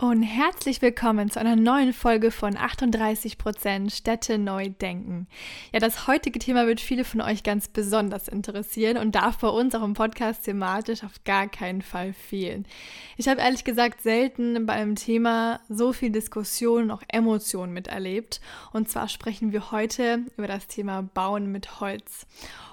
[0.00, 5.26] Und herzlich willkommen zu einer neuen Folge von 38% Städte neu denken.
[5.74, 9.74] Ja, das heutige Thema wird viele von euch ganz besonders interessieren und darf bei uns
[9.74, 12.64] auch im Podcast thematisch auf gar keinen Fall fehlen.
[13.18, 18.40] Ich habe ehrlich gesagt selten bei einem Thema so viel Diskussion und auch Emotionen miterlebt.
[18.72, 22.26] Und zwar sprechen wir heute über das Thema Bauen mit Holz.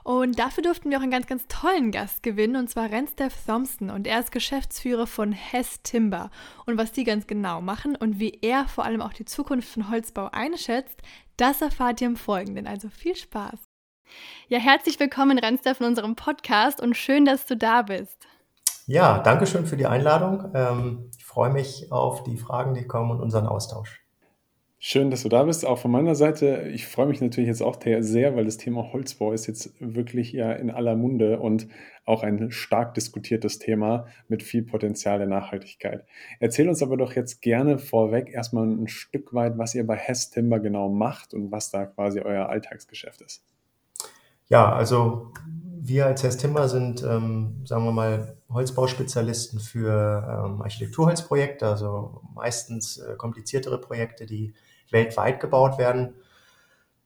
[0.08, 3.90] Und dafür durften wir auch einen ganz, ganz tollen Gast gewinnen, und zwar Rensteff Thompson.
[3.90, 6.32] Und er ist Geschäftsführer von Hess Timber.
[6.66, 9.90] Und was die ganz genau machen und wie er vor allem auch die Zukunft von
[9.90, 11.02] Holzbau einschätzt,
[11.38, 12.68] das erfahrt ihr im Folgenden.
[12.68, 13.60] Also viel Spaß.
[14.48, 18.28] Ja, herzlich willkommen, Rensteff, in unserem Podcast und schön, dass du da bist.
[18.86, 20.52] Ja, danke schön für die Einladung.
[20.54, 24.07] Ähm, ich freue mich auf die Fragen, die kommen und unseren Austausch.
[24.90, 25.66] Schön, dass du da bist.
[25.66, 26.70] Auch von meiner Seite.
[26.74, 30.54] Ich freue mich natürlich jetzt auch sehr, weil das Thema Holzbau ist jetzt wirklich ja
[30.54, 31.68] in aller Munde und
[32.06, 36.06] auch ein stark diskutiertes Thema mit viel Potenzial der Nachhaltigkeit.
[36.40, 40.30] Erzähl uns aber doch jetzt gerne vorweg erstmal ein Stück weit, was ihr bei Hess
[40.30, 43.44] Timber genau macht und was da quasi euer Alltagsgeschäft ist.
[44.48, 45.34] Ja, also
[45.82, 53.00] wir als Hess Timber sind, ähm, sagen wir mal, Holzbauspezialisten für ähm, Architekturholzprojekte, also meistens
[53.00, 54.54] äh, kompliziertere Projekte, die
[54.92, 56.14] weltweit gebaut werden.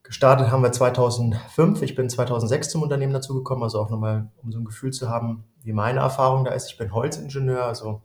[0.03, 1.81] Gestartet haben wir 2005.
[1.83, 5.43] Ich bin 2006 zum Unternehmen dazugekommen, also auch nochmal, um so ein Gefühl zu haben,
[5.63, 6.69] wie meine Erfahrung da ist.
[6.69, 8.01] Ich bin Holzingenieur, also,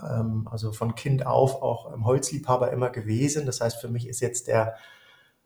[0.00, 3.46] ähm, also von Kind auf auch ähm, Holzliebhaber immer gewesen.
[3.46, 4.76] Das heißt, für mich ist jetzt der,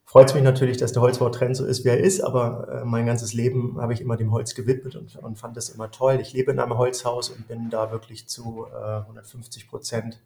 [0.05, 3.07] freut es mich natürlich, dass der Holzbautrend so ist, wie er ist, aber äh, mein
[3.07, 6.19] ganzes Leben habe ich immer dem Holz gewidmet und, und fand das immer toll.
[6.21, 10.21] Ich lebe in einem Holzhaus und bin da wirklich zu äh, 150 Prozent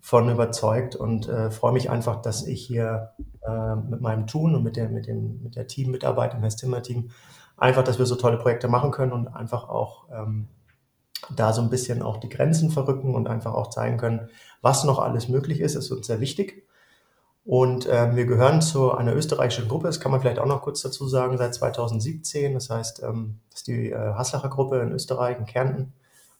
[0.00, 3.12] von überzeugt und äh, freue mich einfach, dass ich hier
[3.42, 7.10] äh, mit meinem Tun und mit der, mit dem, mit der Teammitarbeit im Hestimmer-Team
[7.56, 10.48] einfach, dass wir so tolle Projekte machen können und einfach auch ähm,
[11.34, 14.28] da so ein bisschen auch die Grenzen verrücken und einfach auch zeigen können,
[14.62, 16.66] was noch alles möglich ist, ist uns sehr wichtig.
[17.44, 20.82] Und äh, wir gehören zu einer österreichischen Gruppe, das kann man vielleicht auch noch kurz
[20.82, 22.52] dazu sagen, seit 2017.
[22.52, 25.94] Das heißt, ähm, das ist die äh, Haslacher Gruppe in Österreich, in Kärnten.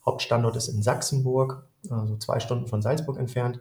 [0.08, 3.60] Hauptstandort ist in Sachsenburg also zwei Stunden von Salzburg entfernt.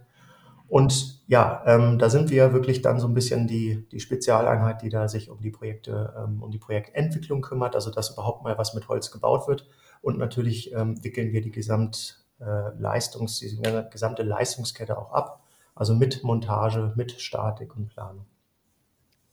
[0.67, 4.89] Und ja, ähm, da sind wir wirklich dann so ein bisschen die, die Spezialeinheit, die
[4.89, 8.73] da sich um die Projekte, ähm, um die Projektentwicklung kümmert, also dass überhaupt mal was
[8.73, 9.65] mit Holz gebaut wird.
[10.01, 15.43] Und natürlich ähm, wickeln wir die Gesamtleistungs, äh, die gesamte Leistungskette auch ab,
[15.73, 18.25] also mit Montage, mit Statik und Planung.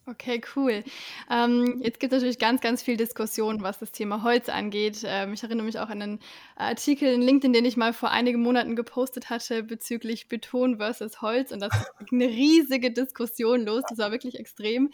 [0.06, 0.84] Okay, cool.
[1.30, 5.02] Ähm, jetzt gibt es natürlich ganz, ganz viel Diskussion, was das Thema Holz angeht.
[5.06, 6.18] Ähm, ich erinnere mich auch an einen
[6.56, 11.52] Artikel in LinkedIn, den ich mal vor einigen Monaten gepostet hatte bezüglich Beton versus Holz.
[11.52, 13.82] Und das ist eine riesige Diskussion los.
[13.88, 14.90] Das war wirklich extrem.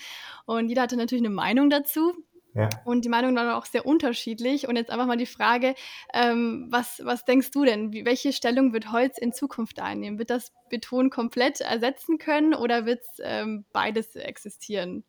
[0.46, 2.14] Und jeder hatte natürlich eine Meinung dazu.
[2.60, 2.68] Ja.
[2.84, 4.68] Und die Meinungen waren auch sehr unterschiedlich.
[4.68, 5.74] Und jetzt einfach mal die Frage,
[6.12, 7.92] ähm, was, was denkst du denn?
[7.92, 10.18] Wie, welche Stellung wird Holz in Zukunft einnehmen?
[10.18, 15.04] Wird das Beton komplett ersetzen können oder wird ähm, beides existieren?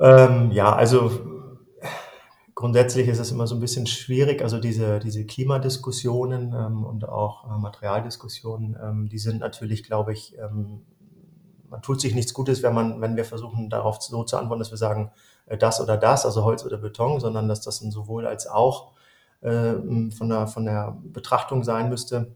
[0.00, 1.10] Ähm, ja, also
[2.54, 4.42] grundsätzlich ist es immer so ein bisschen schwierig.
[4.42, 10.36] Also diese, diese Klimadiskussionen ähm, und auch äh, Materialdiskussionen, ähm, die sind natürlich, glaube ich,
[10.38, 10.82] ähm,
[11.74, 14.70] man tut sich nichts Gutes, wenn man, wenn wir versuchen, darauf so zu antworten, dass
[14.70, 15.10] wir sagen,
[15.46, 18.92] das oder das, also Holz oder Beton, sondern dass das ein sowohl als auch
[19.42, 19.74] äh,
[20.10, 22.34] von, der, von der Betrachtung sein müsste.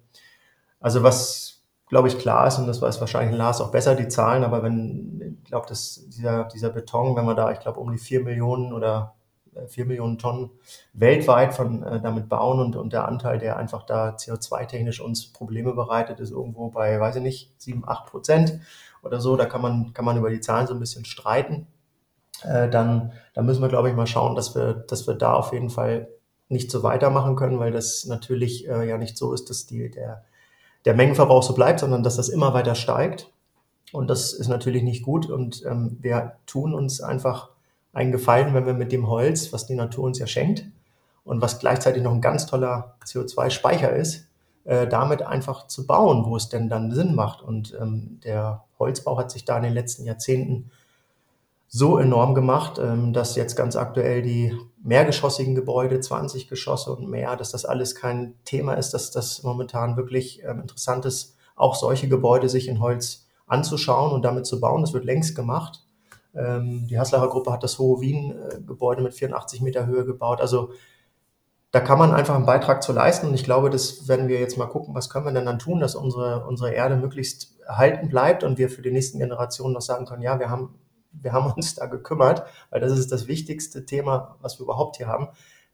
[0.80, 4.44] Also was, glaube ich, klar ist, und das weiß wahrscheinlich Lars auch besser, die Zahlen,
[4.44, 7.98] aber wenn, ich glaube, dass dieser, dieser Beton, wenn man da, ich glaube, um die
[7.98, 9.14] vier Millionen oder
[9.54, 10.50] äh, vier Millionen Tonnen
[10.92, 15.72] weltweit von äh, damit bauen und, und der Anteil, der einfach da CO2-technisch uns Probleme
[15.72, 18.60] bereitet, ist irgendwo bei, weiß ich nicht, sieben, acht Prozent
[19.02, 19.36] oder so.
[19.36, 21.66] Da kann man, kann man über die Zahlen so ein bisschen streiten
[22.44, 25.52] äh, dann, dann müssen wir, glaube ich, mal schauen, dass wir, dass wir da auf
[25.52, 26.08] jeden Fall
[26.48, 30.24] nicht so weitermachen können, weil das natürlich äh, ja nicht so ist, dass die, der,
[30.84, 33.30] der Mengenverbrauch so bleibt, sondern dass das immer weiter steigt.
[33.92, 35.28] Und das ist natürlich nicht gut.
[35.28, 37.50] Und ähm, wir tun uns einfach
[37.92, 40.64] einen Gefallen, wenn wir mit dem Holz, was die Natur uns ja schenkt
[41.24, 44.28] und was gleichzeitig noch ein ganz toller CO2-Speicher ist,
[44.64, 47.42] äh, damit einfach zu bauen, wo es denn dann Sinn macht.
[47.42, 50.70] Und ähm, der Holzbau hat sich da in den letzten Jahrzehnten
[51.68, 57.36] so enorm gemacht, ähm, dass jetzt ganz aktuell die mehrgeschossigen Gebäude, 20 Geschosse und mehr,
[57.36, 62.08] dass das alles kein Thema ist, dass das momentan wirklich ähm, interessant ist, auch solche
[62.08, 64.80] Gebäude sich in Holz anzuschauen und damit zu bauen.
[64.82, 65.84] Das wird längst gemacht.
[66.34, 70.40] Ähm, die Haslacher Gruppe hat das Hohe Wien-Gebäude mit 84 Meter Höhe gebaut.
[70.40, 70.74] Also da
[71.70, 73.28] da kann man einfach einen Beitrag zu leisten.
[73.28, 75.80] Und ich glaube, das werden wir jetzt mal gucken, was können wir denn dann tun,
[75.80, 80.06] dass unsere, unsere Erde möglichst erhalten bleibt und wir für die nächsten Generationen noch sagen
[80.06, 80.78] können, ja, wir haben,
[81.22, 85.08] wir haben uns da gekümmert, weil das ist das wichtigste Thema, was wir überhaupt hier
[85.08, 85.28] haben.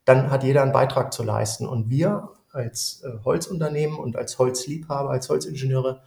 [0.05, 1.67] Dann hat jeder einen Beitrag zu leisten.
[1.67, 6.03] Und wir als äh, Holzunternehmen und als Holzliebhaber, als Holzingenieure,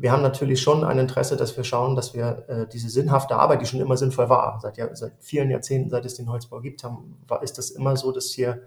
[0.00, 3.60] wir haben natürlich schon ein Interesse, dass wir schauen, dass wir äh, diese sinnhafte Arbeit,
[3.60, 6.84] die schon immer sinnvoll war, seit, ja, seit vielen Jahrzehnten, seit es den Holzbau gibt,
[6.84, 8.62] haben, war, ist das immer so, dass hier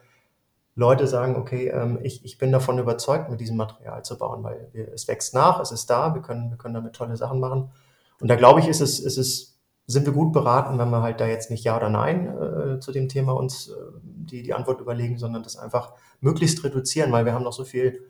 [0.76, 4.70] Leute sagen, okay, ähm, ich, ich bin davon überzeugt, mit diesem Material zu bauen, weil
[4.74, 7.72] wir, es wächst nach, es ist da, wir können, wir können damit tolle Sachen machen.
[8.20, 9.51] Und da glaube ich, ist es, ist es,
[9.88, 12.92] sind wir gut beraten, wenn wir halt da jetzt nicht Ja oder Nein äh, zu
[12.92, 13.74] dem Thema uns äh,
[14.04, 18.02] die, die Antwort überlegen, sondern das einfach möglichst reduzieren, weil wir haben noch so viel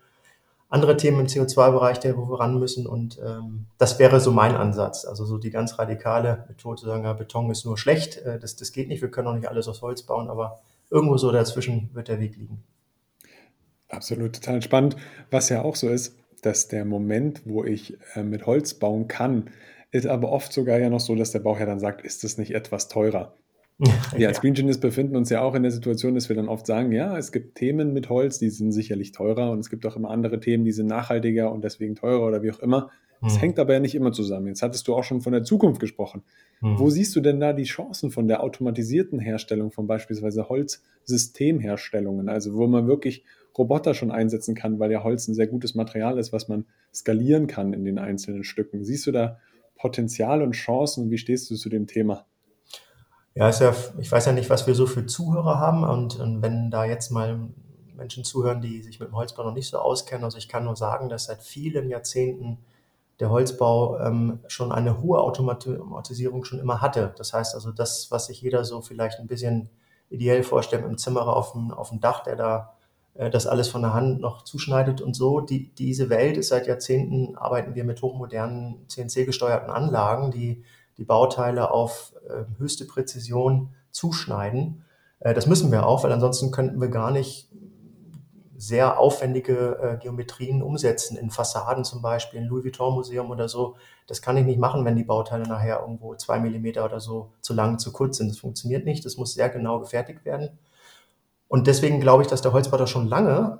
[0.72, 2.88] andere Themen im CO2-Bereich, wo wir ran müssen.
[2.88, 5.06] Und ähm, das wäre so mein Ansatz.
[5.06, 8.56] Also so die ganz radikale Methode zu sagen, ja, Beton ist nur schlecht, äh, das,
[8.56, 11.90] das geht nicht, wir können auch nicht alles aus Holz bauen, aber irgendwo so dazwischen
[11.94, 12.64] wird der Weg liegen.
[13.90, 14.96] Absolut, total spannend.
[15.30, 19.50] Was ja auch so ist, dass der Moment, wo ich äh, mit Holz bauen kann,
[19.92, 22.54] ist aber oft sogar ja noch so, dass der Bauherr dann sagt, ist das nicht
[22.54, 23.36] etwas teurer?
[24.16, 26.68] Wir als Green Genius befinden uns ja auch in der Situation, dass wir dann oft
[26.68, 29.96] sagen, ja, es gibt Themen mit Holz, die sind sicherlich teurer und es gibt auch
[29.96, 32.92] immer andere Themen, die sind nachhaltiger und deswegen teurer oder wie auch immer.
[33.22, 33.40] Das hm.
[33.42, 34.48] hängt aber ja nicht immer zusammen.
[34.48, 36.24] Jetzt hattest du auch schon von der Zukunft gesprochen.
[36.60, 36.78] Hm.
[36.78, 42.30] Wo siehst du denn da die Chancen von der automatisierten Herstellung von beispielsweise Holzsystemherstellungen?
[42.30, 43.24] Also wo man wirklich
[43.58, 47.48] Roboter schon einsetzen kann, weil ja Holz ein sehr gutes Material ist, was man skalieren
[47.48, 48.84] kann in den einzelnen Stücken.
[48.84, 49.40] Siehst du da
[49.82, 51.10] Potenzial und Chancen?
[51.10, 52.26] Wie stehst du zu dem Thema?
[53.34, 56.42] Ja, ist ja, ich weiß ja nicht, was wir so für Zuhörer haben und, und
[56.42, 57.50] wenn da jetzt mal
[57.96, 60.76] Menschen zuhören, die sich mit dem Holzbau noch nicht so auskennen, also ich kann nur
[60.76, 62.60] sagen, dass seit vielen Jahrzehnten
[63.20, 67.14] der Holzbau ähm, schon eine hohe Automatisierung schon immer hatte.
[67.18, 69.70] Das heißt also, das, was sich jeder so vielleicht ein bisschen
[70.10, 72.74] ideell vorstellt, im Zimmerer auf dem, auf dem Dach, der da
[73.14, 77.36] das alles von der Hand noch zuschneidet und so, die, diese Welt ist seit Jahrzehnten,
[77.36, 80.64] arbeiten wir mit hochmodernen CNC-gesteuerten Anlagen, die
[80.98, 84.86] die Bauteile auf äh, höchste Präzision zuschneiden.
[85.20, 87.50] Äh, das müssen wir auch, weil ansonsten könnten wir gar nicht
[88.56, 93.76] sehr aufwendige äh, Geometrien umsetzen in Fassaden zum Beispiel, in Louis Vuitton Museum oder so.
[94.06, 97.56] Das kann ich nicht machen, wenn die Bauteile nachher irgendwo zwei Millimeter oder so zu
[97.56, 98.30] lang, zu kurz sind.
[98.30, 99.04] Das funktioniert nicht.
[99.04, 100.60] Das muss sehr genau gefertigt werden.
[101.52, 103.60] Und deswegen glaube ich, dass der Holzbau da schon lange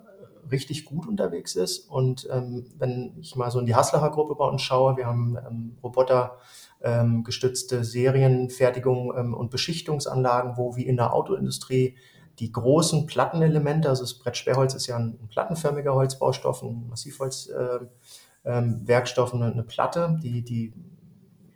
[0.50, 1.90] richtig gut unterwegs ist.
[1.90, 5.38] Und ähm, wenn ich mal so in die Haslacher Gruppe bei uns schaue, wir haben
[5.46, 6.38] ähm, Roboter
[6.82, 11.98] ähm, gestützte Serienfertigung ähm, und Beschichtungsanlagen, wo wie in der Autoindustrie
[12.40, 19.36] die großen Plattenelemente, also das Brettsperrholz ist ja ein, ein plattenförmiger Holzbaustoff, ein Massivholzwerkstoff, äh,
[19.36, 20.74] ähm, eine Platte, die, die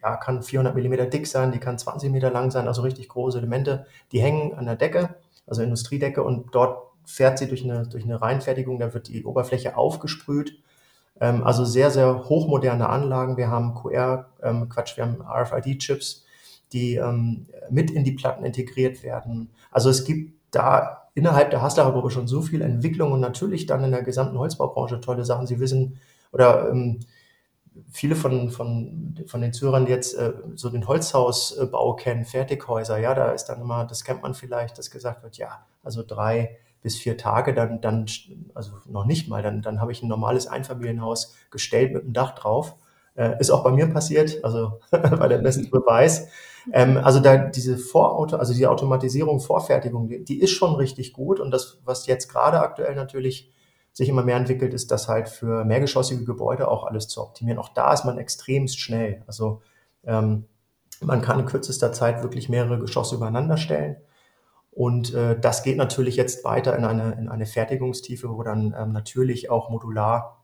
[0.01, 3.37] ja, kann 400 Millimeter dick sein, die kann 20 Meter lang sein, also richtig große
[3.37, 5.15] Elemente, die hängen an der Decke,
[5.47, 9.77] also Industriedecke und dort fährt sie durch eine, durch eine Reinfertigung, da wird die Oberfläche
[9.77, 10.59] aufgesprüht
[11.19, 13.37] ähm, also sehr, sehr hochmoderne Anlagen.
[13.37, 16.25] Wir haben QR, ähm, Quatsch, wir haben RFID-Chips,
[16.73, 19.49] die ähm, mit in die Platten integriert werden.
[19.71, 23.83] Also es gibt da innerhalb der Haslacher Gruppe schon so viel Entwicklung und natürlich dann
[23.83, 25.47] in der gesamten Holzbaubranche tolle Sachen.
[25.47, 25.99] Sie wissen,
[26.31, 26.99] oder ähm,
[27.91, 33.31] viele von, von, von den die jetzt äh, so den Holzhausbau kennen, Fertighäuser, ja, da
[33.31, 37.17] ist dann immer, das kennt man vielleicht, dass gesagt wird, ja, also drei bis vier
[37.17, 38.05] Tage, dann, dann,
[38.53, 42.35] also noch nicht mal, dann, dann habe ich ein normales Einfamilienhaus gestellt mit einem Dach
[42.35, 42.75] drauf.
[43.15, 46.27] Äh, ist auch bei mir passiert, also bei der besten Beweis.
[46.71, 51.39] Ähm, also da diese Vorauto, also die Automatisierung, Vorfertigung, die, die ist schon richtig gut.
[51.39, 53.51] Und das, was jetzt gerade aktuell natürlich
[53.95, 57.57] sich immer mehr entwickelt, ist das halt für mehrgeschossige Gebäude auch alles zu optimieren.
[57.57, 59.23] Auch da ist man extremst schnell.
[59.25, 59.61] Also
[60.03, 60.43] ähm,
[61.01, 63.95] man kann in kürzester Zeit wirklich mehrere Geschosse übereinander stellen.
[64.71, 68.91] Und äh, das geht natürlich jetzt weiter in eine, in eine Fertigungstiefe, wo dann ähm,
[68.91, 70.43] natürlich auch modular,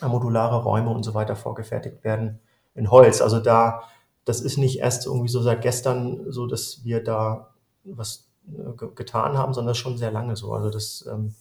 [0.00, 2.40] äh, modulare Räume und so weiter vorgefertigt werden
[2.74, 3.20] in Holz.
[3.20, 3.82] Also da,
[4.24, 7.50] das ist nicht erst irgendwie so seit gestern so, dass wir da
[7.84, 10.54] was äh, getan haben, sondern schon sehr lange so.
[10.54, 11.34] Also das, ähm,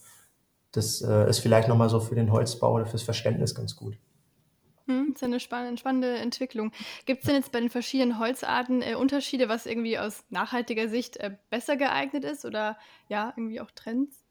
[0.75, 3.97] das äh, ist vielleicht nochmal so für den Holzbau oder fürs Verständnis ganz gut.
[4.87, 6.71] Hm, ist ja eine spannende, spannende Entwicklung.
[7.05, 11.17] Gibt es denn jetzt bei den verschiedenen Holzarten äh, Unterschiede, was irgendwie aus nachhaltiger Sicht
[11.17, 12.77] äh, besser geeignet ist oder
[13.09, 14.23] ja, irgendwie auch Trends?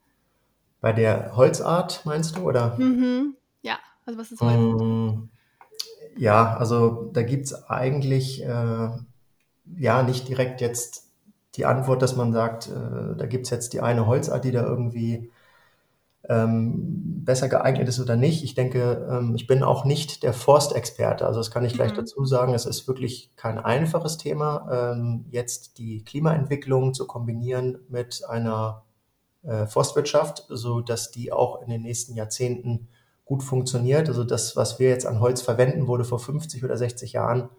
[0.80, 2.76] Bei der Holzart meinst du, oder?
[2.78, 3.36] Mhm.
[3.62, 4.82] Ja, also was ist Holz?
[4.82, 5.28] Mm,
[6.16, 8.88] ja, also da gibt es eigentlich äh,
[9.76, 11.10] ja nicht direkt jetzt
[11.56, 14.62] die Antwort, dass man sagt, äh, da gibt es jetzt die eine Holzart, die da
[14.62, 15.32] irgendwie
[16.28, 18.44] ähm, besser geeignet ist oder nicht.
[18.44, 21.26] Ich denke, ähm, ich bin auch nicht der Forstexperte.
[21.26, 21.96] Also das kann ich gleich mhm.
[21.96, 22.54] dazu sagen.
[22.54, 28.84] Es ist wirklich kein einfaches Thema, ähm, jetzt die Klimaentwicklung zu kombinieren mit einer
[29.42, 32.88] äh, Forstwirtschaft, so dass die auch in den nächsten Jahrzehnten
[33.26, 34.08] gut funktioniert.
[34.08, 37.50] Also das, was wir jetzt an Holz verwenden, wurde vor 50 oder 60 Jahren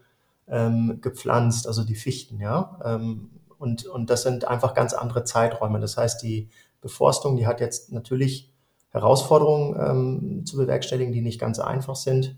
[0.48, 2.79] ähm, gepflanzt, also die Fichten, ja.
[2.84, 5.79] Ähm, und, und das sind einfach ganz andere Zeiträume.
[5.79, 6.50] Das heißt, die
[6.81, 8.51] Beforstung, die hat jetzt natürlich
[8.96, 12.38] Herausforderungen ähm, zu bewerkstelligen, die nicht ganz einfach sind.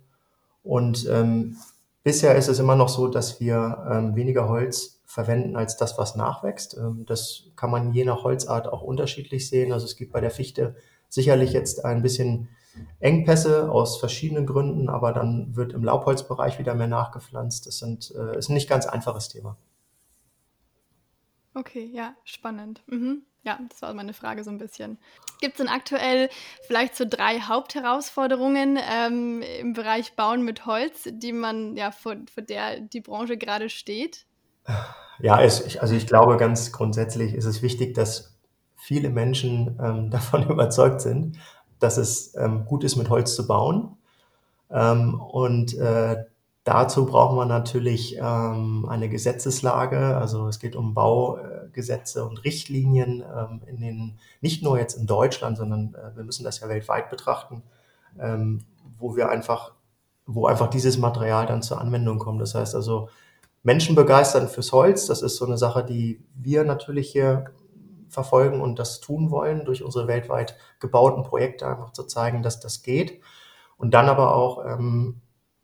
[0.63, 1.57] Und ähm,
[2.03, 6.15] bisher ist es immer noch so, dass wir ähm, weniger Holz verwenden als das, was
[6.15, 6.75] nachwächst.
[6.75, 9.71] Ähm, das kann man je nach Holzart auch unterschiedlich sehen.
[9.71, 10.75] Also es gibt bei der Fichte
[11.09, 12.49] sicherlich jetzt ein bisschen
[12.99, 17.67] Engpässe aus verschiedenen Gründen, aber dann wird im Laubholzbereich wieder mehr nachgepflanzt.
[17.67, 19.57] Das sind, äh, ist ein nicht ganz einfaches Thema.
[21.53, 22.83] Okay, ja, spannend.
[22.87, 23.23] Mhm.
[23.47, 24.97] Ja, das war meine Frage so ein bisschen.
[25.39, 26.29] Gibt es denn aktuell
[26.67, 32.43] vielleicht so drei Hauptherausforderungen ähm, im Bereich Bauen mit Holz, die man ja vor, vor
[32.43, 34.25] der die Branche gerade steht?
[35.19, 38.37] Ja, es, also ich glaube ganz grundsätzlich ist es wichtig, dass
[38.75, 41.37] viele Menschen ähm, davon überzeugt sind,
[41.79, 43.95] dass es ähm, gut ist, mit Holz zu bauen.
[44.69, 46.25] Ähm, und äh,
[46.67, 50.17] dazu brauchen wir natürlich ähm, eine Gesetzeslage.
[50.17, 55.57] Also es geht um Baugesetze und Richtlinien ähm, in den, nicht nur jetzt in Deutschland,
[55.57, 57.63] sondern äh, wir müssen das ja weltweit betrachten,
[58.19, 58.65] ähm,
[58.99, 59.71] wo wir einfach,
[60.25, 62.41] wo einfach dieses Material dann zur Anwendung kommt.
[62.41, 63.07] Das heißt also,
[63.63, 67.45] Menschen begeistern fürs Holz, das ist so eine Sache, die wir natürlich hier
[68.09, 72.83] verfolgen und das tun wollen, durch unsere weltweit gebauten Projekte einfach zu zeigen, dass das
[72.83, 73.21] geht.
[73.77, 75.21] Und dann aber auch ähm,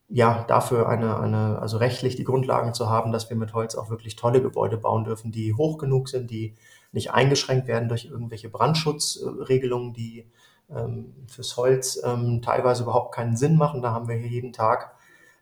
[0.09, 3.89] ja, dafür eine, eine, also rechtlich die Grundlagen zu haben, dass wir mit Holz auch
[3.89, 6.55] wirklich tolle Gebäude bauen dürfen, die hoch genug sind, die
[6.91, 10.29] nicht eingeschränkt werden durch irgendwelche Brandschutzregelungen, die
[10.69, 13.81] ähm, fürs Holz ähm, teilweise überhaupt keinen Sinn machen.
[13.81, 14.95] Da haben wir hier jeden Tag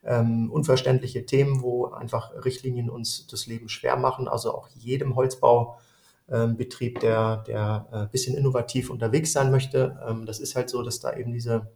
[0.03, 4.27] ähm, unverständliche Themen, wo einfach Richtlinien uns das Leben schwer machen.
[4.27, 9.99] Also auch jedem Holzbaubetrieb, der, der ein äh, bisschen innovativ unterwegs sein möchte.
[10.07, 11.71] Ähm, das ist halt so, dass da eben diese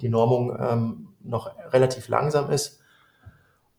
[0.00, 2.80] die Normung ähm, noch relativ langsam ist.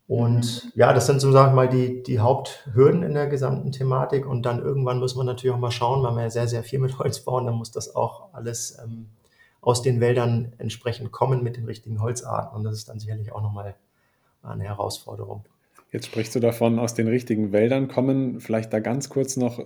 [0.08, 4.26] Und ja, das sind so, sag ich mal, die, die Haupthürden in der gesamten Thematik.
[4.26, 6.80] Und dann irgendwann muss man natürlich auch mal schauen, weil wir ja sehr, sehr viel
[6.80, 9.06] mit Holz bauen, dann muss das auch alles ähm,
[9.60, 12.56] aus den Wäldern entsprechend kommen mit den richtigen Holzarten.
[12.56, 13.74] Und das ist dann sicherlich auch nochmal
[14.42, 15.44] eine Herausforderung.
[15.92, 18.40] Jetzt sprichst du davon, aus den richtigen Wäldern kommen.
[18.40, 19.60] Vielleicht da ganz kurz noch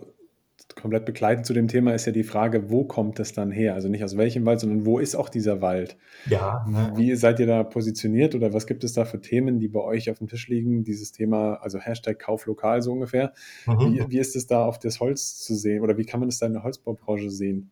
[0.74, 3.74] komplett begleitend zu dem Thema ist ja die Frage, wo kommt es dann her?
[3.74, 5.96] Also nicht aus welchem Wald, sondern wo ist auch dieser Wald?
[6.26, 6.66] Ja.
[6.68, 6.92] Ne.
[6.96, 10.10] Wie seid ihr da positioniert oder was gibt es da für Themen, die bei euch
[10.10, 10.84] auf dem Tisch liegen?
[10.84, 13.32] Dieses Thema, also Hashtag Kauf lokal so ungefähr.
[13.66, 13.78] Mhm.
[13.78, 16.38] Wie, wie ist es da auf das Holz zu sehen oder wie kann man es
[16.38, 17.70] da in der Holzbaubranche sehen?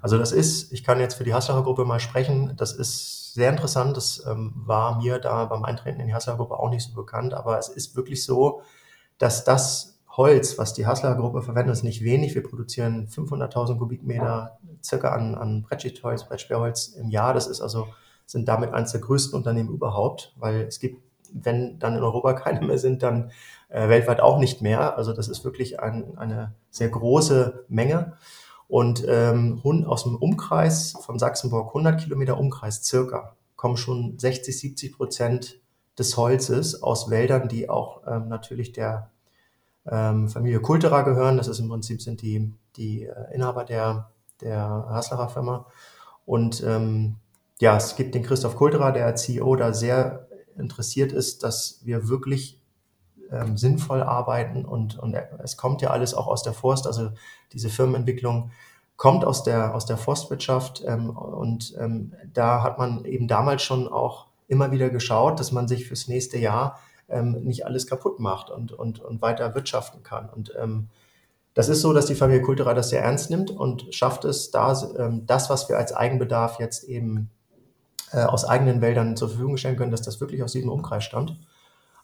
[0.00, 3.50] Also das ist, ich kann jetzt für die Haslacher Gruppe mal sprechen, das ist sehr
[3.50, 3.96] interessant.
[3.96, 7.34] Das ähm, war mir da beim Eintreten in die Haslacher Gruppe auch nicht so bekannt,
[7.34, 8.62] aber es ist wirklich so,
[9.18, 12.34] dass das Holz, was die Hassler Gruppe verwendet, ist nicht wenig.
[12.34, 17.34] Wir produzieren 500.000 Kubikmeter circa an, an Brettschichtholz, Brettsperrholz im Jahr.
[17.34, 17.86] Das ist also,
[18.26, 21.00] sind damit eines der größten Unternehmen überhaupt, weil es gibt,
[21.32, 23.30] wenn dann in Europa keine mehr sind, dann
[23.68, 24.98] äh, weltweit auch nicht mehr.
[24.98, 28.14] Also das ist wirklich ein, eine sehr große Menge.
[28.66, 34.96] Und ähm, aus dem Umkreis von Sachsenburg, 100 Kilometer Umkreis circa, kommen schon 60, 70
[34.96, 35.60] Prozent
[35.96, 39.10] des Holzes aus Wäldern, die auch ähm, natürlich der
[39.90, 41.36] ähm, Familie Kulterer gehören.
[41.36, 45.66] Das ist im Prinzip sind die, die äh, Inhaber der, der Haslacher Firma.
[46.26, 47.16] Und ähm,
[47.60, 52.60] ja, es gibt den Christoph Kulterer, der CEO da sehr interessiert ist, dass wir wirklich
[53.30, 57.10] ähm, sinnvoll arbeiten und, und es kommt ja alles auch aus der Forst, also
[57.52, 58.50] diese Firmenentwicklung
[58.96, 63.86] kommt aus der, aus der Forstwirtschaft ähm, und ähm, da hat man eben damals schon
[63.86, 68.50] auch immer wieder geschaut, dass man sich fürs nächste Jahr ähm, nicht alles kaputt macht
[68.50, 70.28] und, und, und weiter wirtschaften kann.
[70.28, 70.88] Und ähm,
[71.54, 74.80] das ist so, dass die Familie Kultura das sehr ernst nimmt und schafft es, da
[74.96, 77.30] ähm, das, was wir als Eigenbedarf jetzt eben
[78.12, 81.38] äh, aus eigenen Wäldern zur Verfügung stellen können, dass das wirklich aus diesem Umkreis stammt.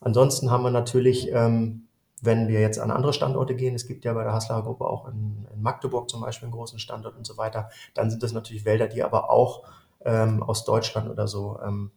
[0.01, 1.87] Ansonsten haben wir natürlich, ähm,
[2.21, 5.09] wenn wir jetzt an andere Standorte gehen, es gibt ja bei der Haslacher Gruppe auch
[5.09, 8.65] in, in, Magdeburg zum Beispiel einen großen Standort und so weiter, dann sind das natürlich
[8.65, 9.63] Wälder, die aber auch
[10.05, 11.91] ähm, aus Deutschland oder so ähm,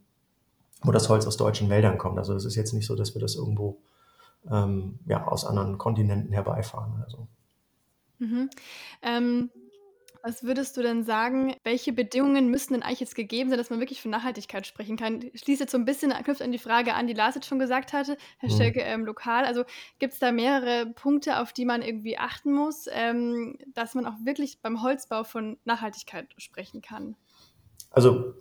[0.84, 2.18] wo das Holz aus deutschen Wäldern kommt.
[2.18, 3.78] Also es ist jetzt nicht so, dass wir das irgendwo
[4.50, 7.04] ähm, ja, aus anderen Kontinenten herbeifahren.
[7.04, 7.28] Also.
[8.20, 8.50] Mhm.
[9.02, 9.50] Ähm,
[10.24, 13.80] was würdest du denn sagen, welche Bedingungen müssen denn eigentlich jetzt gegeben sein, dass man
[13.80, 15.24] wirklich von Nachhaltigkeit sprechen kann?
[15.34, 17.94] Schließt jetzt so ein bisschen, knüpft an die Frage an, die Lars jetzt schon gesagt
[17.94, 18.74] hatte, Herr mhm.
[18.76, 19.46] ähm, lokal.
[19.46, 19.64] Also
[20.00, 24.16] gibt es da mehrere Punkte, auf die man irgendwie achten muss, ähm, dass man auch
[24.24, 27.16] wirklich beim Holzbau von Nachhaltigkeit sprechen kann?
[27.92, 28.34] Also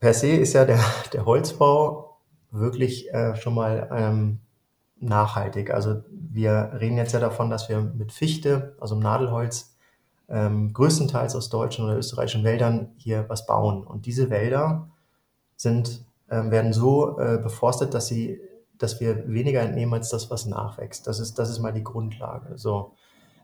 [0.00, 0.80] per se ist ja der,
[1.12, 2.18] der Holzbau
[2.50, 4.40] wirklich äh, schon mal ähm,
[5.00, 5.72] nachhaltig.
[5.72, 9.76] Also wir reden jetzt ja davon, dass wir mit Fichte, also Nadelholz,
[10.28, 13.86] ähm, größtenteils aus deutschen oder österreichischen Wäldern hier was bauen.
[13.86, 14.88] Und diese Wälder
[15.56, 18.40] sind, ähm, werden so äh, beforstet, dass sie,
[18.76, 21.06] dass wir weniger entnehmen als das, was nachwächst.
[21.06, 22.58] Das ist, das ist mal die Grundlage.
[22.58, 22.92] So.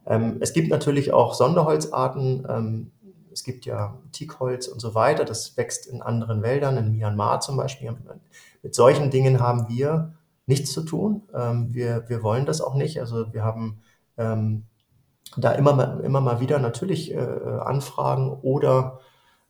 [0.06, 2.46] Ähm, es gibt natürlich auch Sonderholzarten.
[2.48, 2.90] Ähm,
[3.34, 5.24] es gibt ja Teakholz und so weiter.
[5.24, 7.94] Das wächst in anderen Wäldern, in Myanmar zum Beispiel.
[8.62, 10.14] Mit solchen Dingen haben wir
[10.46, 11.22] nichts zu tun.
[11.34, 13.00] Ähm, wir, wir wollen das auch nicht.
[13.00, 13.82] Also wir haben
[14.16, 14.64] ähm,
[15.36, 19.00] da immer, immer mal wieder natürlich äh, Anfragen oder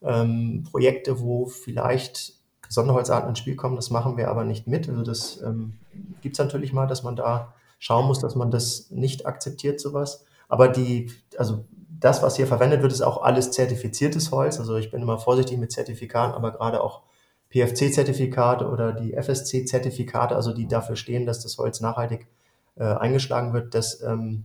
[0.00, 2.35] ähm, Projekte, wo vielleicht
[2.71, 3.76] Sonderholzarten ins Spiel kommen.
[3.76, 4.88] Das machen wir aber nicht mit.
[4.88, 5.75] Also das ähm,
[6.23, 10.25] gibt es natürlich mal, dass man da schauen muss, dass man das nicht akzeptiert, sowas.
[10.49, 11.67] Aber die, also
[12.05, 14.61] das, was hier verwendet wird, ist auch alles zertifiziertes Holz.
[14.61, 17.01] Also ich bin immer vorsichtig mit Zertifikaten, aber gerade auch
[17.49, 22.27] PFC-Zertifikate oder die FSC-Zertifikate, also die dafür stehen, dass das Holz nachhaltig
[22.77, 24.45] äh, eingeschlagen wird, das, ähm,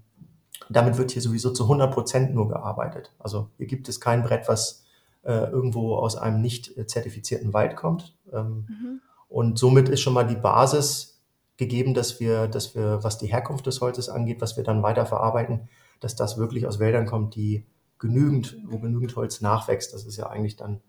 [0.69, 3.11] damit wird hier sowieso zu 100 Prozent nur gearbeitet.
[3.19, 4.85] Also hier gibt es kein Brett, was
[5.23, 8.15] äh, irgendwo aus einem nicht zertifizierten Wald kommt.
[8.31, 9.01] Ähm, mhm.
[9.27, 11.19] Und somit ist schon mal die Basis
[11.57, 15.05] gegeben, dass wir, dass wir, was die Herkunft des Holzes angeht, was wir dann weiter
[15.05, 15.67] verarbeiten,
[15.99, 17.65] dass das wirklich aus Wäldern kommt, die
[17.97, 19.93] genügend, wo genügend Holz nachwächst.
[19.93, 20.81] Das ist ja eigentlich dann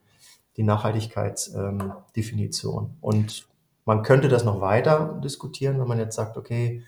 [0.57, 2.85] die Nachhaltigkeitsdefinition.
[2.85, 3.49] Ähm, und
[3.85, 6.85] man könnte das noch weiter diskutieren, wenn man jetzt sagt, okay,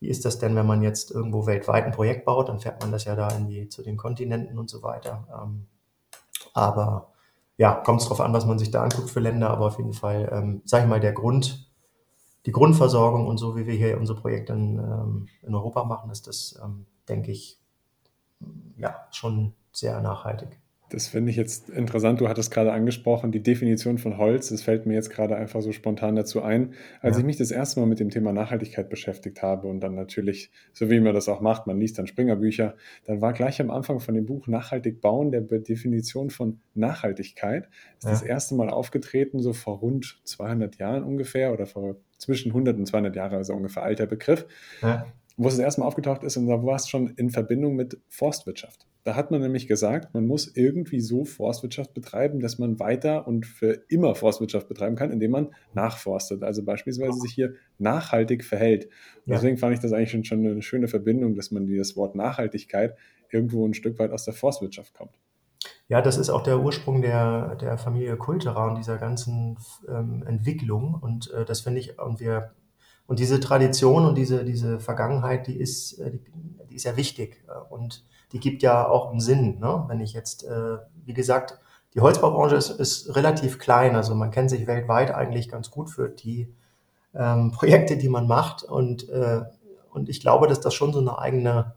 [0.00, 2.92] wie ist das denn, wenn man jetzt irgendwo weltweit ein Projekt baut, dann fährt man
[2.92, 5.26] das ja da in die, zu den Kontinenten und so weiter.
[5.42, 5.66] Ähm,
[6.52, 7.12] aber
[7.56, 9.94] ja, kommt es darauf an, was man sich da anguckt für Länder, aber auf jeden
[9.94, 11.70] Fall, ähm, sage ich mal, der Grund,
[12.44, 16.26] die Grundversorgung und so, wie wir hier unsere Projekte in, ähm, in Europa machen, ist
[16.26, 17.58] das ähm, denke ich,
[18.78, 20.58] ja, schon sehr nachhaltig.
[20.88, 22.20] Das finde ich jetzt interessant.
[22.20, 24.50] Du hattest gerade angesprochen, die Definition von Holz.
[24.50, 26.74] Das fällt mir jetzt gerade einfach so spontan dazu ein.
[27.00, 27.20] Als ja.
[27.20, 30.88] ich mich das erste Mal mit dem Thema Nachhaltigkeit beschäftigt habe und dann natürlich, so
[30.88, 34.14] wie man das auch macht, man liest dann Springerbücher, dann war gleich am Anfang von
[34.14, 38.10] dem Buch Nachhaltig bauen der Definition von Nachhaltigkeit ist ja.
[38.10, 42.86] das erste Mal aufgetreten, so vor rund 200 Jahren ungefähr oder vor zwischen 100 und
[42.86, 44.46] 200 Jahren, also ungefähr alter Begriff.
[44.82, 47.76] Ja wo es das erste Mal aufgetaucht ist, und da war es schon in Verbindung
[47.76, 48.86] mit Forstwirtschaft.
[49.04, 53.46] Da hat man nämlich gesagt, man muss irgendwie so Forstwirtschaft betreiben, dass man weiter und
[53.46, 56.42] für immer Forstwirtschaft betreiben kann, indem man nachforstet.
[56.42, 58.86] Also beispielsweise sich hier nachhaltig verhält.
[59.24, 62.16] Und deswegen fand ich das eigentlich schon, schon eine schöne Verbindung, dass man dieses Wort
[62.16, 62.96] Nachhaltigkeit
[63.30, 65.12] irgendwo ein Stück weit aus der Forstwirtschaft kommt.
[65.88, 69.56] Ja, das ist auch der Ursprung der, der Familie Kultera und dieser ganzen
[69.88, 70.94] ähm, Entwicklung.
[71.00, 72.50] Und äh, das finde ich, und wir
[73.06, 76.20] und diese Tradition und diese, diese Vergangenheit, die ist, äh, die,
[76.70, 79.58] die ist ja wichtig äh, und die gibt ja auch einen Sinn.
[79.60, 79.84] Ne?
[79.86, 81.58] Wenn ich jetzt, äh, wie gesagt,
[81.94, 86.08] die Holzbaubranche ist, ist relativ klein, also man kennt sich weltweit eigentlich ganz gut für
[86.08, 86.52] die
[87.14, 89.42] ähm, Projekte, die man macht und, äh,
[89.92, 91.74] und ich glaube, dass das schon so eine eigene,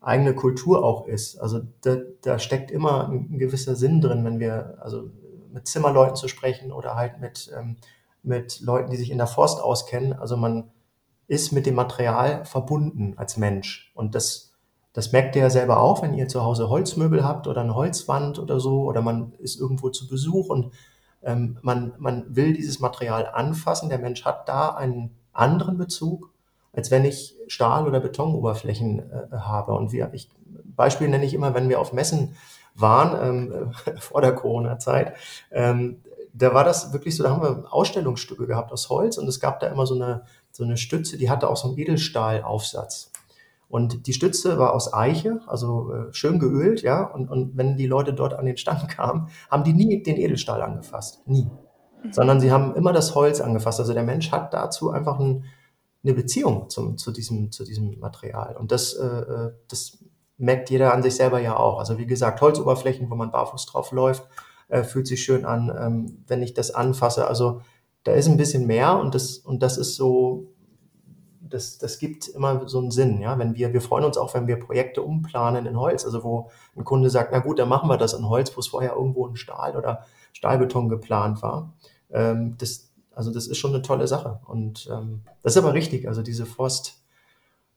[0.00, 1.38] eigene Kultur auch ist.
[1.38, 5.10] Also da, da steckt immer ein, gewisser Sinn drin, wenn wir, also
[5.52, 7.76] mit Zimmerleuten zu sprechen oder halt mit ähm,
[8.22, 10.12] mit Leuten, die sich in der Forst auskennen.
[10.12, 10.70] Also man
[11.26, 13.92] ist mit dem Material verbunden als Mensch.
[13.94, 14.52] Und das,
[14.92, 18.38] das merkt ihr ja selber auch, wenn ihr zu Hause Holzmöbel habt oder eine Holzwand
[18.38, 20.72] oder so, oder man ist irgendwo zu Besuch und
[21.22, 23.90] ähm, man, man will dieses Material anfassen.
[23.90, 26.30] Der Mensch hat da einen anderen Bezug,
[26.72, 29.72] als wenn ich Stahl- oder Betonoberflächen äh, habe.
[29.72, 30.30] Und wir, ich,
[30.76, 32.34] Beispiel nenne ich immer, wenn wir auf Messen
[32.74, 35.14] waren, ähm, vor der Corona-Zeit,
[35.50, 36.02] ähm,
[36.32, 39.60] da war das wirklich so, da haben wir Ausstellungsstücke gehabt aus Holz und es gab
[39.60, 43.10] da immer so eine, so eine Stütze, die hatte auch so einen Edelstahlaufsatz.
[43.68, 47.04] Und die Stütze war aus Eiche, also äh, schön geölt, ja.
[47.04, 50.60] Und, und wenn die Leute dort an den Stand kamen, haben die nie den Edelstahl
[50.60, 51.22] angefasst.
[51.26, 51.48] Nie.
[52.02, 52.12] Mhm.
[52.12, 53.78] Sondern sie haben immer das Holz angefasst.
[53.78, 55.44] Also der Mensch hat dazu einfach ein,
[56.02, 58.56] eine Beziehung zum, zu, diesem, zu diesem Material.
[58.56, 60.04] Und das, äh, äh, das
[60.36, 61.78] merkt jeder an sich selber ja auch.
[61.78, 64.26] Also wie gesagt, Holzoberflächen, wo man barfuß drauf läuft,
[64.70, 67.26] äh, fühlt sich schön an, ähm, wenn ich das anfasse.
[67.26, 67.60] Also
[68.04, 70.46] da ist ein bisschen mehr und das, und das ist so,
[71.40, 73.38] das, das gibt immer so einen Sinn, ja.
[73.38, 76.84] Wenn wir, wir freuen uns auch, wenn wir Projekte umplanen in Holz, also wo ein
[76.84, 79.36] Kunde sagt, na gut, dann machen wir das in Holz, wo es vorher irgendwo in
[79.36, 81.72] Stahl oder Stahlbeton geplant war.
[82.10, 84.40] Ähm, das, also das ist schon eine tolle Sache.
[84.46, 87.02] Und ähm, das ist aber richtig, also diese Forst,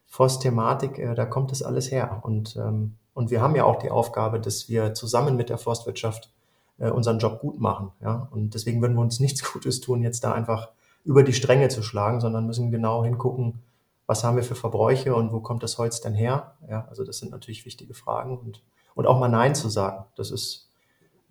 [0.05, 2.19] Forst-Thematik, äh, da kommt das alles her.
[2.21, 6.31] Und, ähm, und wir haben ja auch die Aufgabe, dass wir zusammen mit der Forstwirtschaft
[6.79, 7.91] äh, unseren Job gut machen.
[8.01, 8.27] Ja?
[8.31, 10.69] Und deswegen würden wir uns nichts Gutes tun, jetzt da einfach
[11.03, 13.59] über die Stränge zu schlagen, sondern müssen genau hingucken,
[14.05, 16.55] was haben wir für Verbräuche und wo kommt das Holz denn her?
[16.69, 18.61] Ja, also das sind natürlich wichtige Fragen und,
[18.95, 20.05] und auch mal Nein zu sagen.
[20.15, 20.69] Das ist,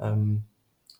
[0.00, 0.44] ähm,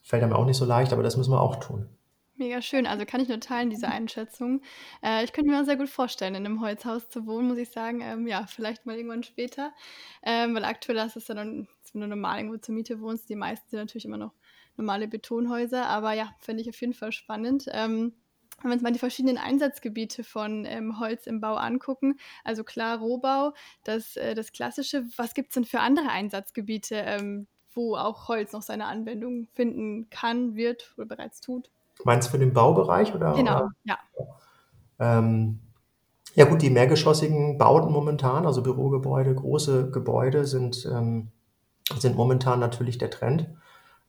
[0.03, 1.87] fällt einem auch nicht so leicht, aber das müssen wir auch tun.
[2.35, 2.87] Mega schön.
[2.87, 4.61] Also kann ich nur teilen, diese Einschätzung.
[5.03, 7.69] Äh, ich könnte mir auch sehr gut vorstellen, in einem Holzhaus zu wohnen, muss ich
[7.69, 8.01] sagen.
[8.01, 9.71] Ähm, ja, vielleicht mal irgendwann später.
[10.23, 13.35] Ähm, weil aktuell ist es ja dann, wenn du normal irgendwo zur Miete wohnst, die
[13.35, 14.33] meisten sind natürlich immer noch
[14.77, 15.85] normale Betonhäuser.
[15.85, 17.65] Aber ja, finde ich auf jeden Fall spannend.
[17.71, 18.13] Ähm,
[18.61, 22.97] wenn wir uns mal die verschiedenen Einsatzgebiete von ähm, Holz im Bau angucken, also klar
[22.97, 28.27] Rohbau, das, äh, das Klassische, was gibt es denn für andere Einsatzgebiete, ähm, wo auch
[28.27, 31.69] Holz noch seine Anwendung finden kann, wird oder bereits tut?
[32.03, 33.33] Meinst du für den Baubereich oder?
[33.33, 33.97] Genau, ja.
[34.99, 35.59] Ähm,
[36.35, 41.31] ja gut, die mehrgeschossigen Bauten momentan, also Bürogebäude, große Gebäude sind, ähm,
[41.97, 43.49] sind momentan natürlich der Trend,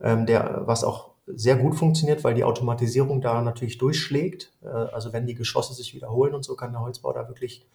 [0.01, 4.53] ähm, der, was auch sehr gut funktioniert, weil die Automatisierung da natürlich durchschlägt.
[4.63, 7.67] Äh, also wenn die Geschosse sich wiederholen und so, kann der Holzbau da wirklich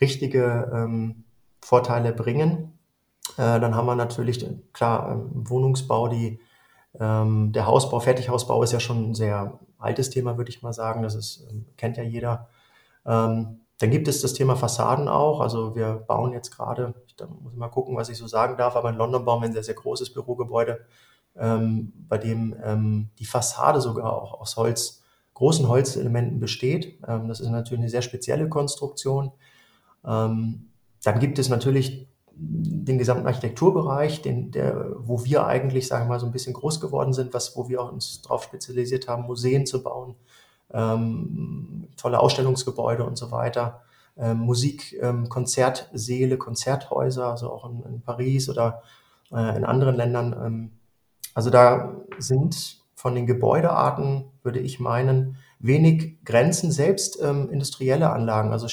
[0.00, 1.24] richtige ähm,
[1.60, 2.78] Vorteile bringen.
[3.36, 6.40] Äh, dann haben wir natürlich, klar, im Wohnungsbau, die,
[6.98, 11.02] ähm, der Hausbau, Fertighausbau ist ja schon ein sehr altes Thema, würde ich mal sagen.
[11.02, 12.48] Das ist, ähm, kennt ja jeder.
[13.06, 15.40] Ähm, dann gibt es das Thema Fassaden auch.
[15.40, 18.76] Also wir bauen jetzt gerade, da muss ich mal gucken, was ich so sagen darf,
[18.76, 20.84] aber in London bauen wir ein sehr, sehr großes Bürogebäude
[21.36, 25.02] ähm, bei dem ähm, die Fassade sogar auch aus Holz,
[25.34, 26.98] großen Holzelementen besteht.
[27.08, 29.32] Ähm, das ist natürlich eine sehr spezielle Konstruktion.
[30.04, 36.20] Dann gibt es natürlich den gesamten Architekturbereich, den, der, wo wir eigentlich, sagen wir mal,
[36.20, 39.66] so ein bisschen groß geworden sind, was, wo wir auch uns darauf spezialisiert haben, Museen
[39.66, 40.14] zu bauen,
[40.72, 43.82] ähm, tolle Ausstellungsgebäude und so weiter.
[44.16, 48.82] Ähm, Musik, ähm, Konzertsäle, Konzerthäuser, also auch in, in Paris oder
[49.32, 50.70] äh, in anderen Ländern ähm,
[51.34, 58.52] also da sind von den Gebäudearten, würde ich meinen, wenig Grenzen, selbst ähm, industrielle Anlagen,
[58.52, 58.68] also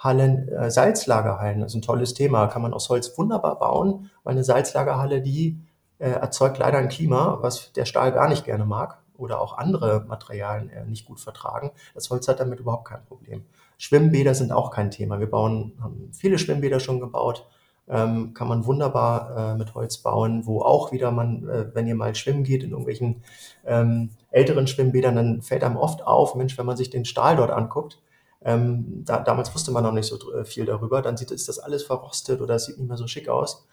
[0.00, 4.32] Chemiehallen, äh, Salzlagerhallen, das ist ein tolles Thema, kann man aus Holz wunderbar bauen, weil
[4.32, 5.58] eine Salzlagerhalle, die
[5.98, 10.04] äh, erzeugt leider ein Klima, was der Stahl gar nicht gerne mag oder auch andere
[10.08, 11.72] Materialien äh, nicht gut vertragen.
[11.94, 13.44] Das Holz hat damit überhaupt kein Problem.
[13.76, 15.20] Schwimmbäder sind auch kein Thema.
[15.20, 17.46] Wir bauen, haben viele Schwimmbäder schon gebaut
[17.90, 21.96] ähm, kann man wunderbar äh, mit Holz bauen, wo auch wieder man, äh, wenn ihr
[21.96, 23.22] mal schwimmen geht in irgendwelchen
[23.66, 27.50] ähm, älteren Schwimmbädern, dann fällt einem oft auf, Mensch, wenn man sich den Stahl dort
[27.50, 28.00] anguckt,
[28.42, 31.58] ähm, da, damals wusste man noch nicht so äh, viel darüber, dann sieht ist das
[31.58, 33.66] alles verrostet oder es sieht nicht mehr so schick aus.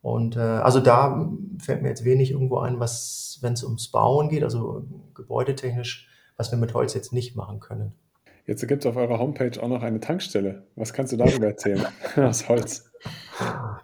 [0.00, 1.28] Und äh, also da
[1.60, 6.50] fällt mir jetzt wenig irgendwo ein, was, wenn es ums Bauen geht, also gebäudetechnisch, was
[6.50, 7.94] wir mit Holz jetzt nicht machen können.
[8.46, 10.64] Jetzt gibt es auf eurer Homepage auch noch eine Tankstelle.
[10.74, 11.86] Was kannst du darüber erzählen?
[12.16, 12.90] Aus Holz.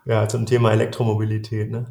[0.05, 1.71] Ja, zum Thema Elektromobilität.
[1.71, 1.87] Ne?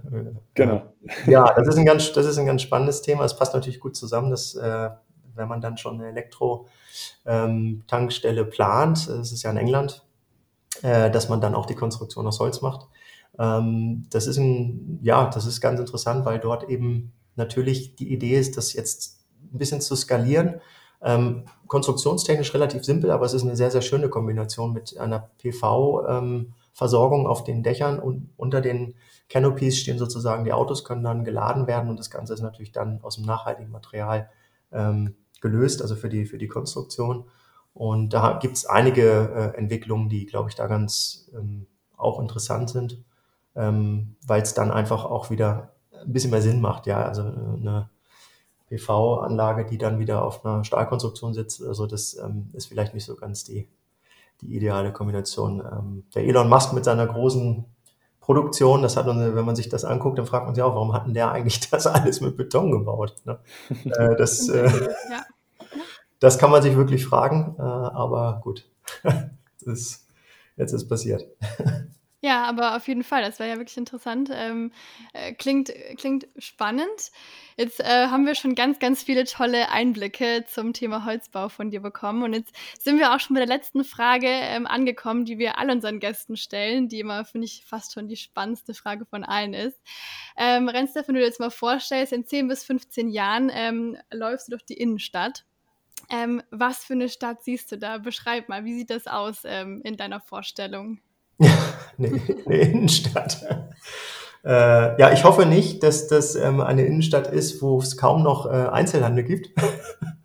[0.53, 0.93] Genau.
[1.25, 3.23] Ja, das ist, ein ganz, das ist ein ganz spannendes Thema.
[3.23, 4.89] Es passt natürlich gut zusammen, dass äh,
[5.37, 10.03] wenn man dann schon eine Elektro-Tankstelle ähm, plant, das ist ja in England,
[10.81, 12.87] äh, dass man dann auch die Konstruktion aus Holz macht.
[13.39, 18.37] Ähm, das ist ein, ja, das ist ganz interessant, weil dort eben natürlich die Idee
[18.37, 20.59] ist, das jetzt ein bisschen zu skalieren
[21.01, 27.21] ähm, konstruktionstechnisch relativ simpel, aber es ist eine sehr, sehr schöne Kombination mit einer PV-Versorgung
[27.21, 28.95] ähm, auf den Dächern und unter den
[29.29, 32.99] Canopies stehen sozusagen die Autos, können dann geladen werden und das Ganze ist natürlich dann
[33.03, 34.29] aus dem nachhaltigen Material
[34.71, 37.25] ähm, gelöst, also für die, für die Konstruktion.
[37.73, 42.69] Und da gibt es einige äh, Entwicklungen, die, glaube ich, da ganz ähm, auch interessant
[42.69, 43.03] sind,
[43.55, 46.87] ähm, weil es dann einfach auch wieder ein bisschen mehr Sinn macht.
[46.87, 47.89] Ja, also äh, eine
[48.69, 51.63] PV-Anlage, die dann wieder auf einer Stahlkonstruktion sitzt.
[51.63, 53.67] Also das ähm, ist vielleicht nicht so ganz die,
[54.41, 55.61] die ideale Kombination.
[55.61, 57.65] Ähm, der Elon Musk mit seiner großen
[58.27, 61.13] Produktion, das hat, wenn man sich das anguckt, dann fragt man sich auch, warum hatten
[61.13, 63.15] der eigentlich das alles mit Beton gebaut?
[63.23, 63.39] Ne?
[63.85, 65.25] äh, das, äh, ja.
[66.19, 68.69] das kann man sich wirklich fragen, äh, aber gut,
[69.61, 70.07] ist,
[70.57, 71.25] jetzt ist passiert.
[72.21, 74.31] Ja, aber auf jeden Fall, das wäre ja wirklich interessant.
[74.33, 74.71] Ähm,
[75.13, 77.11] äh, klingt, klingt spannend.
[77.57, 81.79] Jetzt äh, haben wir schon ganz, ganz viele tolle Einblicke zum Thema Holzbau von dir
[81.79, 82.23] bekommen.
[82.23, 85.69] Und jetzt sind wir auch schon bei der letzten Frage ähm, angekommen, die wir all
[85.69, 89.79] unseren Gästen stellen, die immer, finde ich, fast schon die spannendste Frage von allen ist.
[90.37, 94.47] Ähm, Renstef, wenn du dir jetzt mal vorstellst, in 10 bis 15 Jahren ähm, läufst
[94.47, 95.45] du durch die Innenstadt.
[96.09, 97.99] Ähm, was für eine Stadt siehst du da?
[97.99, 100.99] Beschreib mal, wie sieht das aus ähm, in deiner Vorstellung?
[101.39, 101.51] Ja,
[101.97, 103.45] eine, eine Innenstadt.
[104.43, 108.45] Äh, ja, ich hoffe nicht, dass das ähm, eine Innenstadt ist, wo es kaum noch
[108.45, 109.49] äh, Einzelhandel gibt.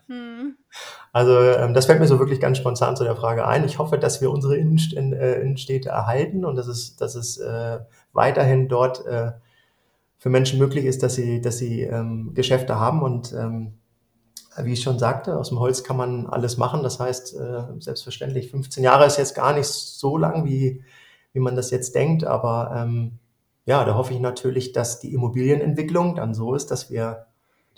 [0.06, 0.56] Hm.
[1.14, 3.64] Also ähm, das fällt mir so wirklich ganz spontan zu der Frage ein.
[3.64, 7.80] Ich hoffe, dass wir unsere Innenst äh, Innenstädte erhalten und dass es, dass es äh,
[8.14, 9.32] weiterhin dort äh,
[10.16, 13.74] für Menschen möglich ist, dass sie, dass sie ähm, Geschäfte haben und ähm,
[14.58, 16.82] wie ich schon sagte, aus dem Holz kann man alles machen.
[16.82, 20.82] Das heißt, äh, selbstverständlich, 15 Jahre ist jetzt gar nicht so lang, wie,
[21.32, 22.24] wie man das jetzt denkt.
[22.24, 23.18] Aber ähm,
[23.64, 27.26] ja, da hoffe ich natürlich, dass die Immobilienentwicklung dann so ist, dass wir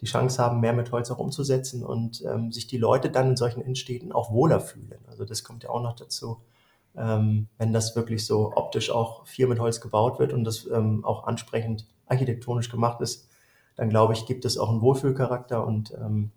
[0.00, 3.36] die Chance haben, mehr mit Holz auch umzusetzen und ähm, sich die Leute dann in
[3.36, 4.98] solchen Innenstädten auch wohler fühlen.
[5.08, 6.40] Also das kommt ja auch noch dazu,
[6.96, 11.04] ähm, wenn das wirklich so optisch auch viel mit Holz gebaut wird und das ähm,
[11.04, 13.28] auch ansprechend architektonisch gemacht ist,
[13.76, 16.30] dann glaube ich, gibt es auch einen Wohlfühlcharakter und ähm,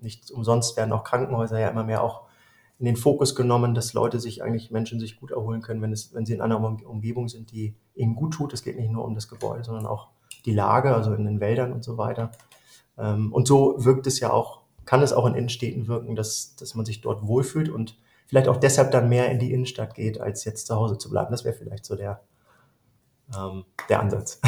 [0.00, 2.22] nicht umsonst werden auch Krankenhäuser ja immer mehr auch
[2.80, 6.14] in den Fokus genommen, dass Leute sich eigentlich, Menschen sich gut erholen können, wenn, es,
[6.14, 8.54] wenn sie in einer Umgebung sind, die ihnen gut tut.
[8.54, 10.08] Es geht nicht nur um das Gebäude, sondern auch
[10.46, 12.32] die Lage, also in den Wäldern und so weiter.
[12.96, 16.74] Ähm, und so wirkt es ja auch, kann es auch in Innenstädten wirken, dass, dass
[16.74, 20.46] man sich dort wohlfühlt und vielleicht auch deshalb dann mehr in die Innenstadt geht, als
[20.46, 21.30] jetzt zu Hause zu bleiben.
[21.32, 22.22] Das wäre vielleicht so der,
[23.36, 24.40] ähm, der Ansatz.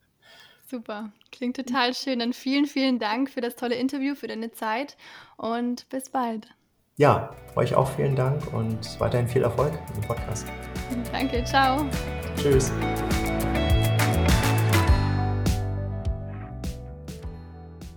[0.66, 2.18] Super, klingt total schön.
[2.18, 4.98] Dann vielen, vielen Dank für das tolle Interview, für deine Zeit
[5.38, 6.48] und bis bald.
[6.96, 10.46] Ja, euch auch vielen Dank und weiterhin viel Erfolg im Podcast.
[11.12, 11.86] Danke, ciao.
[12.36, 12.70] Tschüss.